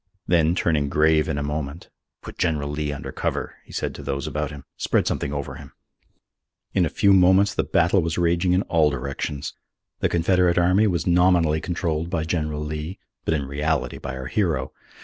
[0.25, 1.89] Then, turning grave in a moment,
[2.23, 5.73] "Put General Lee under cover," he said to those about him, "spread something over him."
[6.73, 9.53] In a few moments the battle was raging in all directions.
[9.99, 14.73] The Confederate Army was nominally controlled by General Lee, but in reality by our hero.